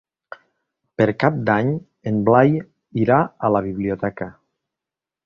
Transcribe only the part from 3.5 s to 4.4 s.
la biblioteca.